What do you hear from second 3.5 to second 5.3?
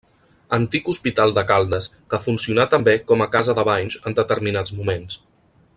de banys en determinats moments.